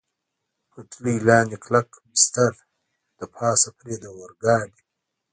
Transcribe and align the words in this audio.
پټلۍ 0.71 1.17
لاندې 1.27 1.57
کلک 1.63 1.87
بستر، 2.11 2.53
له 3.19 3.25
پاسه 3.35 3.69
پرې 3.77 3.95
د 3.99 4.05
اورګاډي. 4.15 4.81